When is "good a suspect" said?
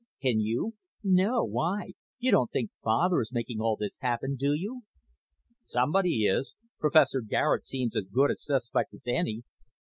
8.05-8.95